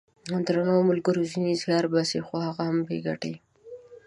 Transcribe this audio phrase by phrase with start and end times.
[0.45, 1.21] درنو ملګرو!
[1.31, 3.33] ځینې زیار باسي خو هغه هم بې ګټې!